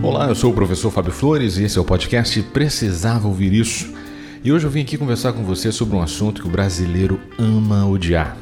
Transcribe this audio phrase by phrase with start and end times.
[0.00, 3.92] Olá, eu sou o professor Fábio Flores e esse é o podcast Precisava Ouvir Isso.
[4.44, 7.84] E hoje eu vim aqui conversar com você sobre um assunto que o brasileiro ama
[7.88, 8.36] odiar.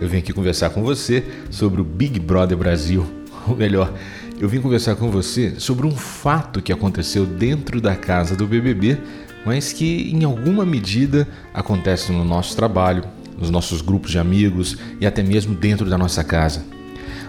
[0.00, 3.06] Eu vim aqui conversar com você sobre o Big Brother Brasil.
[3.46, 3.92] Ou melhor,
[4.40, 8.96] eu vim conversar com você sobre um fato que aconteceu dentro da casa do BBB,
[9.44, 13.04] mas que em alguma medida acontece no nosso trabalho,
[13.36, 16.77] nos nossos grupos de amigos e até mesmo dentro da nossa casa.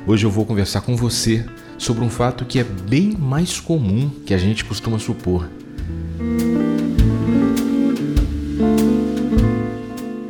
[0.07, 1.45] Hoje eu vou conversar com você
[1.77, 5.49] sobre um fato que é bem mais comum que a gente costuma supor.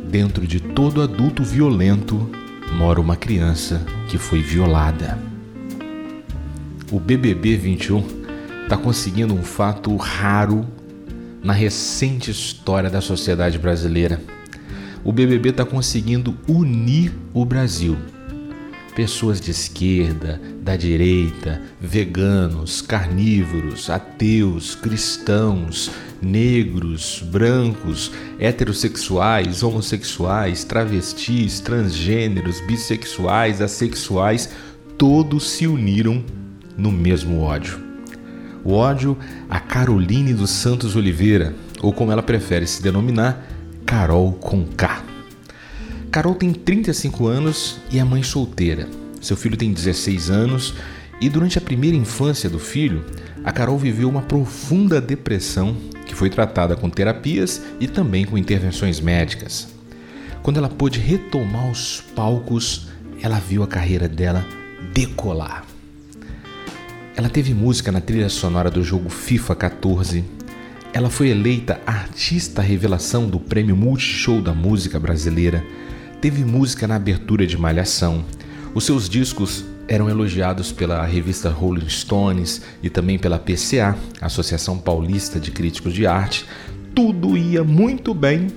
[0.08, 2.30] Dentro de todo adulto violento
[2.72, 5.30] mora uma criança que foi violada
[6.90, 8.04] o BBB 21
[8.64, 10.66] está conseguindo um fato raro
[11.42, 14.20] na recente história da sociedade brasileira.
[15.04, 17.96] O BBB está conseguindo unir o Brasil.
[18.94, 32.60] Pessoas de esquerda, da direita, veganos, carnívoros, ateus, cristãos, negros, brancos, heterossexuais, homossexuais, travestis, transgêneros,
[32.60, 34.50] bissexuais, assexuais,
[34.98, 36.24] todos se uniram
[36.76, 37.80] no mesmo ódio.
[38.62, 39.16] O ódio
[39.48, 43.46] a Caroline dos Santos Oliveira, ou como ela prefere se denominar,
[43.86, 45.09] Carol com K.
[46.10, 48.88] Carol tem 35 anos e é mãe solteira.
[49.20, 50.74] Seu filho tem 16 anos
[51.20, 53.04] e durante a primeira infância do filho,
[53.44, 58.98] a Carol viveu uma profunda depressão que foi tratada com terapias e também com intervenções
[58.98, 59.68] médicas.
[60.42, 62.88] Quando ela pôde retomar os palcos,
[63.22, 64.44] ela viu a carreira dela
[64.92, 65.64] decolar.
[67.14, 70.24] Ela teve música na trilha sonora do jogo FIFA 14.
[70.92, 75.64] Ela foi eleita artista revelação do Prêmio Multishow da Música Brasileira.
[76.20, 78.22] Teve música na abertura de Malhação.
[78.74, 85.40] Os seus discos eram elogiados pela revista Rolling Stones e também pela PCA, Associação Paulista
[85.40, 86.44] de Críticos de Arte.
[86.94, 88.48] Tudo ia muito bem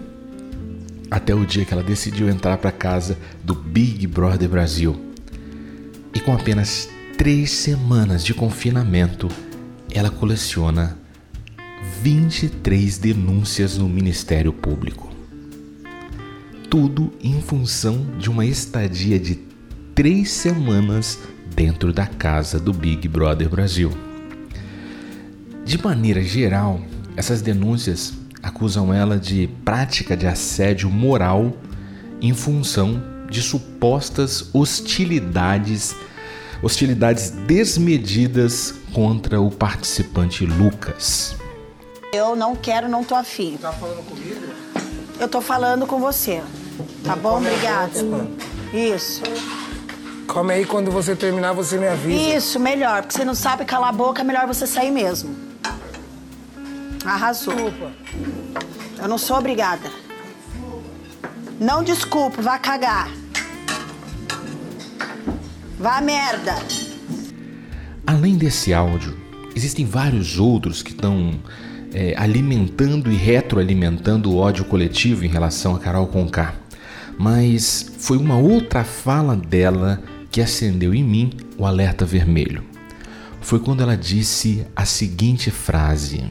[1.09, 4.99] até o dia que ela decidiu entrar para casa do Big Brother Brasil.
[6.13, 9.29] E com apenas três semanas de confinamento,
[9.89, 10.97] ela coleciona
[12.01, 15.12] 23 denúncias no Ministério Público.
[16.73, 19.35] Tudo em função de uma estadia de
[19.93, 21.19] três semanas
[21.53, 23.91] dentro da casa do Big Brother Brasil.
[25.63, 26.81] De maneira geral,
[27.15, 31.55] essas denúncias acusam ela de prática de assédio moral
[32.19, 35.95] em função de supostas hostilidades
[36.63, 41.35] hostilidades desmedidas contra o participante Lucas.
[42.11, 43.57] Eu não quero, não tô afim.
[43.61, 44.41] Tá falando comigo?
[45.19, 46.41] Eu tô falando com você.
[47.03, 47.37] Tá bom?
[47.37, 47.91] Obrigada.
[48.73, 49.21] Isso.
[50.27, 52.37] Come aí, quando você terminar, você me avisa.
[52.37, 53.01] Isso, melhor.
[53.01, 55.35] Porque você não sabe calar a boca, é melhor você sair mesmo.
[57.05, 57.53] Arrasou.
[57.53, 57.91] Desculpa.
[58.99, 59.89] Eu não sou obrigada.
[61.59, 63.09] Não desculpa, vá cagar.
[65.77, 66.55] Vá merda!
[68.07, 69.17] Além desse áudio,
[69.55, 71.39] existem vários outros que estão
[71.93, 76.62] é, alimentando e retroalimentando o ódio coletivo em relação a Carol Conká.
[77.17, 80.01] Mas foi uma outra fala dela
[80.31, 82.63] que acendeu em mim o alerta vermelho.
[83.41, 86.25] Foi quando ela disse a seguinte frase: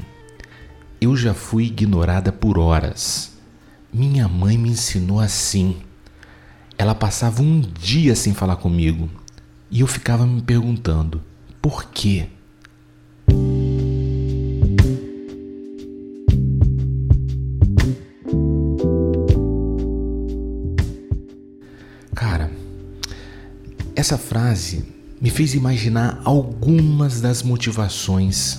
[1.01, 3.33] Eu já fui ignorada por horas.
[3.93, 5.77] Minha mãe me ensinou assim.
[6.79, 9.09] Ela passava um dia sem falar comigo
[9.71, 11.23] e eu ficava me perguntando:
[11.63, 12.29] por quê?
[24.03, 24.85] Essa frase
[25.21, 28.59] me fez imaginar algumas das motivações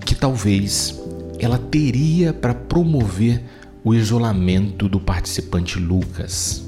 [0.00, 0.98] que talvez
[1.38, 3.44] ela teria para promover
[3.84, 6.64] o isolamento do participante Lucas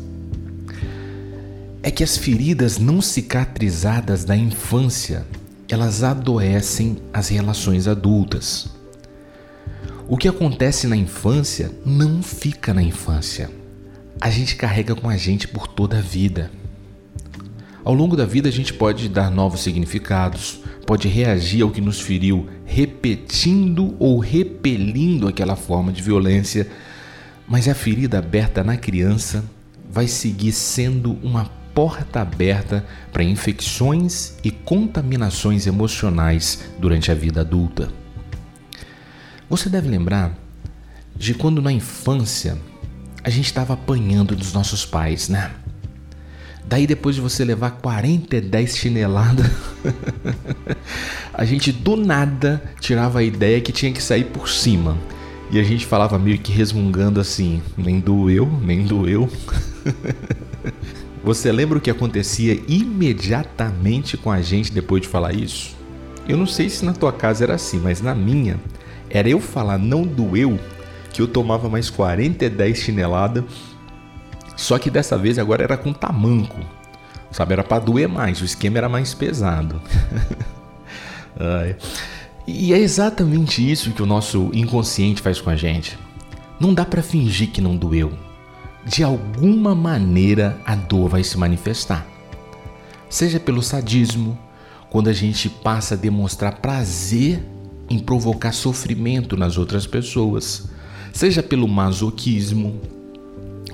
[1.82, 5.26] é que as feridas não cicatrizadas da infância,
[5.66, 8.68] elas adoecem as relações adultas.
[10.06, 13.48] O que acontece na infância não fica na infância.
[14.20, 16.50] A gente carrega com a gente por toda a vida.
[17.86, 22.00] Ao longo da vida, a gente pode dar novos significados, pode reagir ao que nos
[22.00, 26.68] feriu, repetindo ou repelindo aquela forma de violência,
[27.46, 29.44] mas a ferida aberta na criança
[29.88, 37.88] vai seguir sendo uma porta aberta para infecções e contaminações emocionais durante a vida adulta.
[39.48, 40.36] Você deve lembrar
[41.14, 42.58] de quando na infância
[43.22, 45.52] a gente estava apanhando dos nossos pais, né?
[46.68, 49.46] Daí depois de você levar 40 10 chineladas,
[51.32, 54.96] a gente do nada tirava a ideia que tinha que sair por cima.
[55.50, 59.30] E a gente falava meio que resmungando assim: nem doeu, nem doeu.
[61.22, 65.76] Você lembra o que acontecia imediatamente com a gente depois de falar isso?
[66.28, 68.58] Eu não sei se na tua casa era assim, mas na minha,
[69.08, 70.58] era eu falar não doeu,
[71.12, 73.44] que eu tomava mais 40 10 chinelada.
[74.56, 76.58] Só que dessa vez agora era com tamanco.
[77.30, 79.80] Sabe, era para doer mais, o esquema era mais pesado.
[82.46, 85.98] e é exatamente isso que o nosso inconsciente faz com a gente.
[86.58, 88.12] Não dá para fingir que não doeu.
[88.86, 92.06] De alguma maneira a dor vai se manifestar.
[93.10, 94.38] Seja pelo sadismo,
[94.88, 97.44] quando a gente passa a demonstrar prazer
[97.90, 100.68] em provocar sofrimento nas outras pessoas,
[101.12, 102.80] seja pelo masoquismo,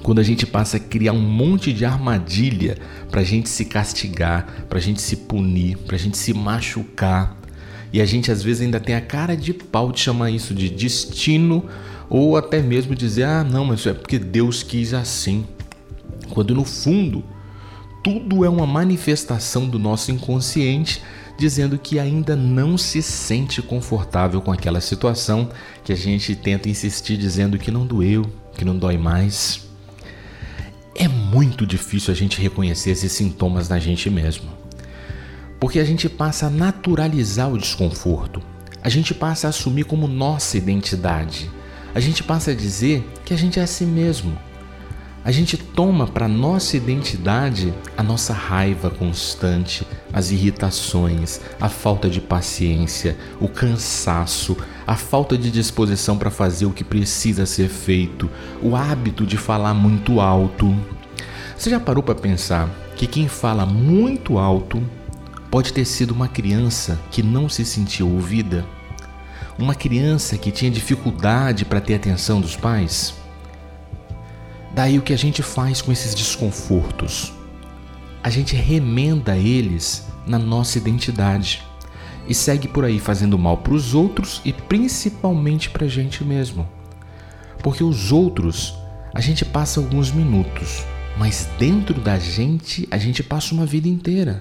[0.03, 2.77] quando a gente passa a criar um monte de armadilha
[3.11, 7.37] para a gente se castigar, para a gente se punir, para a gente se machucar.
[7.93, 10.69] E a gente às vezes ainda tem a cara de pau de chamar isso de
[10.69, 11.65] destino
[12.09, 15.47] ou até mesmo dizer: ah, não, mas isso é porque Deus quis assim.
[16.31, 17.23] Quando no fundo,
[18.03, 21.03] tudo é uma manifestação do nosso inconsciente
[21.39, 25.51] dizendo que ainda não se sente confortável com aquela situação
[25.85, 29.72] que a gente tenta insistir dizendo que não doeu, que não dói mais.
[30.95, 34.51] É muito difícil a gente reconhecer esses sintomas na gente mesmo.
[35.59, 38.43] Porque a gente passa a naturalizar o desconforto.
[38.83, 41.51] A gente passa a assumir como nossa identidade.
[41.95, 44.37] A gente passa a dizer que a gente é assim mesmo.
[45.25, 52.21] A gente toma para nossa identidade a nossa raiva constante, as irritações, a falta de
[52.21, 58.29] paciência, o cansaço, a falta de disposição para fazer o que precisa ser feito,
[58.61, 60.77] o hábito de falar muito alto.
[61.57, 64.83] Você já parou para pensar que quem fala muito alto
[65.53, 68.67] pode ter sido uma criança que não se sentiu ouvida?
[69.57, 73.22] Uma criança que tinha dificuldade para ter atenção dos pais?
[74.75, 77.33] Daí o que a gente faz com esses desconfortos?
[78.23, 81.63] A gente remenda eles na nossa identidade
[82.27, 86.67] e segue por aí fazendo mal para os outros e principalmente para a gente mesmo.
[87.63, 88.75] Porque os outros
[89.15, 90.85] a gente passa alguns minutos,
[91.19, 94.39] mas dentro da gente a gente passa uma vida inteira.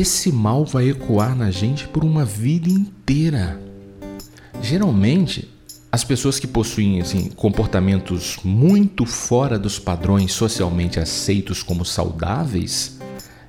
[0.00, 3.60] Esse mal vai ecoar na gente por uma vida inteira.
[4.60, 5.48] Geralmente,
[5.90, 12.98] as pessoas que possuem assim, comportamentos muito fora dos padrões socialmente aceitos como saudáveis,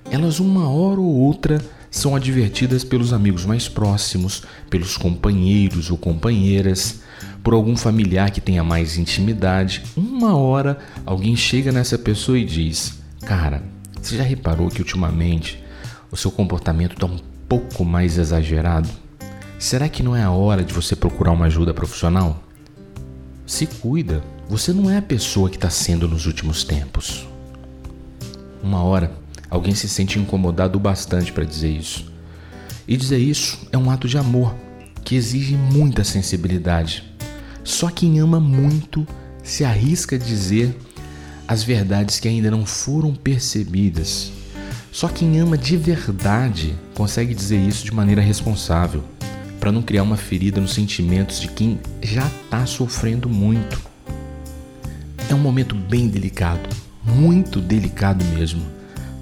[0.09, 1.59] elas uma hora ou outra
[1.89, 7.01] são advertidas pelos amigos mais próximos, pelos companheiros ou companheiras,
[7.43, 9.83] por algum familiar que tenha mais intimidade.
[9.95, 13.63] Uma hora alguém chega nessa pessoa e diz: Cara,
[14.01, 15.61] você já reparou que ultimamente
[16.11, 18.89] o seu comportamento está um pouco mais exagerado?
[19.59, 22.43] Será que não é a hora de você procurar uma ajuda profissional?
[23.45, 27.27] Se cuida, você não é a pessoa que está sendo nos últimos tempos.
[28.61, 29.11] Uma hora,
[29.49, 32.11] alguém se sente incomodado bastante para dizer isso.
[32.87, 34.55] E dizer isso é um ato de amor
[35.03, 37.03] que exige muita sensibilidade.
[37.63, 39.05] Só quem ama muito
[39.43, 40.77] se arrisca a dizer
[41.47, 44.31] as verdades que ainda não foram percebidas
[44.91, 49.03] só quem ama de verdade consegue dizer isso de maneira responsável,
[49.59, 53.79] para não criar uma ferida nos sentimentos de quem já está sofrendo muito.
[55.29, 56.69] É um momento bem delicado,
[57.03, 58.61] muito delicado mesmo.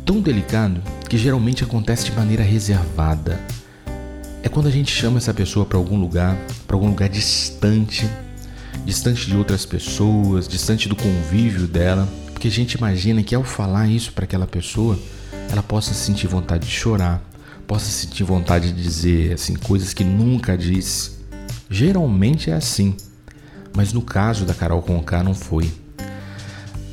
[0.05, 3.39] Tão delicado que geralmente acontece de maneira reservada.
[4.43, 8.07] É quando a gente chama essa pessoa para algum lugar, para algum lugar distante,
[8.85, 13.87] distante de outras pessoas, distante do convívio dela, porque a gente imagina que ao falar
[13.87, 14.99] isso para aquela pessoa,
[15.49, 17.23] ela possa sentir vontade de chorar,
[17.65, 21.11] possa sentir vontade de dizer assim coisas que nunca disse.
[21.69, 22.97] Geralmente é assim,
[23.73, 25.71] mas no caso da Carol Conká não foi.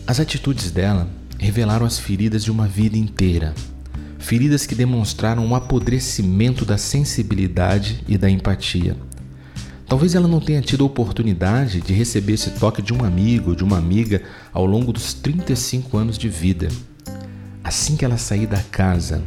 [0.07, 1.09] As atitudes dela
[1.41, 3.53] revelaram as feridas de uma vida inteira,
[4.21, 8.97] feridas que demonstraram um apodrecimento da sensibilidade e da empatia.
[9.93, 13.55] Talvez ela não tenha tido a oportunidade de receber esse toque de um amigo ou
[13.55, 16.69] de uma amiga ao longo dos 35 anos de vida
[17.63, 19.23] assim que ela sair da casa,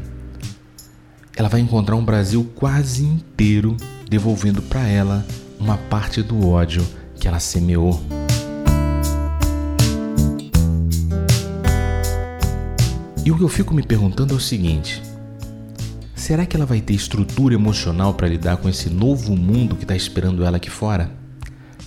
[1.38, 3.77] ela vai encontrar um Brasil quase inteiro
[4.10, 5.24] devolvendo para ela
[5.60, 6.84] uma parte do ódio
[7.15, 8.01] que ela semeou.
[13.24, 15.03] E o que eu fico me perguntando é o seguinte:
[16.25, 19.96] será que ela vai ter estrutura emocional para lidar com esse novo mundo que está
[19.96, 21.12] esperando ela aqui fora?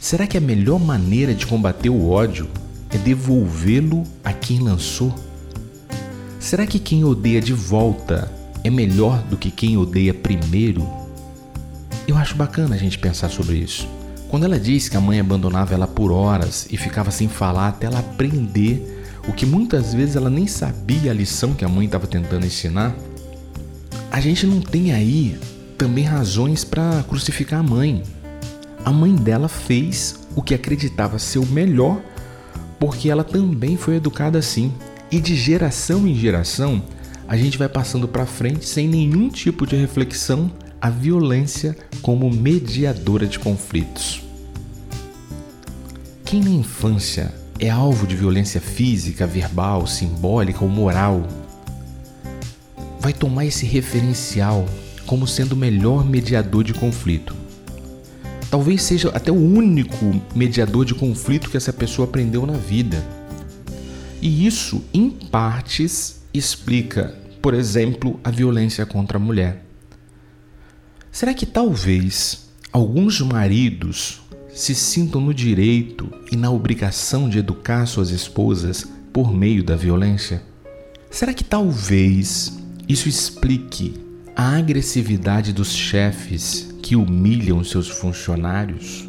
[0.00, 2.48] Será que a melhor maneira de combater o ódio
[2.88, 5.12] é devolvê-lo a quem lançou?
[6.38, 8.30] Será que quem odeia de volta
[8.62, 10.88] é melhor do que quem odeia primeiro?
[12.06, 13.88] Eu acho bacana a gente pensar sobre isso.
[14.28, 17.88] Quando ela diz que a mãe abandonava ela por horas e ficava sem falar até
[17.88, 22.06] ela aprender o que muitas vezes ela nem sabia a lição que a mãe estava
[22.06, 22.94] tentando ensinar,
[24.10, 25.38] a gente não tem aí
[25.76, 28.02] também razões para crucificar a mãe.
[28.84, 32.00] A mãe dela fez o que acreditava ser o melhor,
[32.80, 34.72] porque ela também foi educada assim.
[35.10, 36.82] E de geração em geração,
[37.26, 40.50] a gente vai passando para frente sem nenhum tipo de reflexão
[40.80, 44.22] a violência como mediadora de conflitos.
[46.24, 51.26] Quem na infância é alvo de violência física, verbal, simbólica ou moral
[53.00, 54.66] vai tomar esse referencial
[55.06, 57.34] como sendo o melhor mediador de conflito.
[58.50, 63.04] Talvez seja até o único mediador de conflito que essa pessoa aprendeu na vida.
[64.20, 69.64] E isso, em partes, explica, por exemplo, a violência contra a mulher.
[71.12, 74.20] Será que talvez alguns maridos
[74.52, 80.42] se sintam no direito e na obrigação de educar suas esposas por meio da violência?
[81.10, 83.94] Será que talvez isso explique
[84.34, 89.06] a agressividade dos chefes que humilham seus funcionários?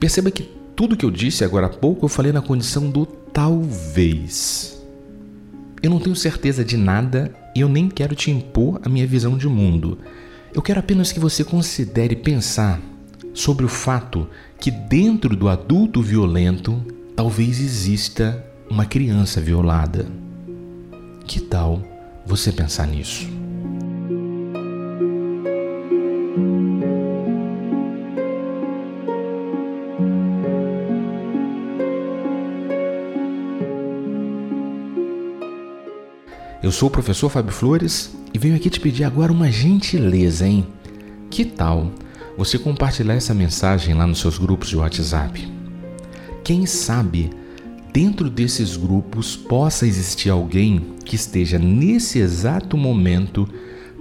[0.00, 4.82] Perceba que tudo que eu disse agora há pouco eu falei na condição do talvez.
[5.80, 9.38] Eu não tenho certeza de nada e eu nem quero te impor a minha visão
[9.38, 9.98] de mundo.
[10.52, 12.80] Eu quero apenas que você considere pensar
[13.32, 16.84] sobre o fato que dentro do adulto violento
[17.14, 20.25] talvez exista uma criança violada.
[21.26, 21.82] Que tal
[22.24, 23.26] você pensar nisso?
[36.62, 40.66] Eu sou o professor Fábio Flores e venho aqui te pedir agora uma gentileza, hein?
[41.28, 41.90] Que tal
[42.36, 45.46] você compartilhar essa mensagem lá nos seus grupos de WhatsApp?
[46.44, 47.30] Quem sabe
[47.96, 53.48] dentro desses grupos possa existir alguém que esteja nesse exato momento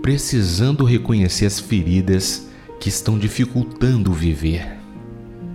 [0.02, 2.46] precisando reconhecer as feridas
[2.78, 4.68] que estão dificultando o viver.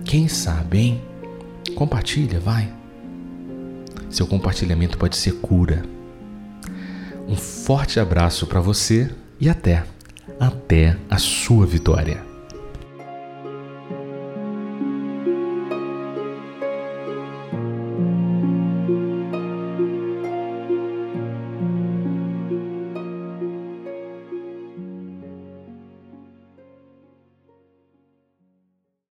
[0.03, 1.01] Quem sabe, hein?
[1.75, 2.73] Compartilha, vai.
[4.09, 5.85] Seu compartilhamento pode ser cura.
[7.27, 9.83] Um forte abraço para você e até,
[10.39, 12.30] até a sua vitória.